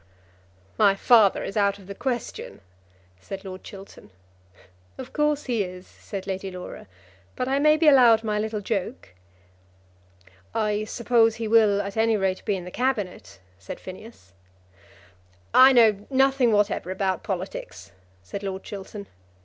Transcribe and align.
"My 0.79 0.95
father 0.95 1.43
is 1.43 1.55
out 1.55 1.77
of 1.77 1.85
the 1.85 1.93
question," 1.93 2.61
said 3.19 3.45
Lord 3.45 3.63
Chiltern. 3.63 4.09
"Of 4.97 5.13
course 5.13 5.43
he 5.43 5.63
is," 5.63 5.85
said 5.85 6.25
Lady 6.25 6.49
Laura, 6.49 6.87
"but 7.35 7.47
I 7.47 7.59
may 7.59 7.77
be 7.77 7.87
allowed 7.87 8.23
my 8.23 8.39
little 8.39 8.61
joke." 8.61 9.09
"I 10.55 10.85
suppose 10.85 11.35
he 11.35 11.47
will 11.47 11.83
at 11.83 11.97
any 11.97 12.17
rate 12.17 12.43
be 12.45 12.55
in 12.55 12.65
the 12.65 12.71
Cabinet," 12.71 13.37
said 13.59 13.79
Phineas. 13.79 14.33
"I 15.53 15.71
know 15.71 16.07
nothing 16.09 16.51
whatever 16.51 16.89
about 16.89 17.21
politics," 17.21 17.91
said 18.23 18.41
Lord 18.41 18.63
Chiltern. 18.63 19.05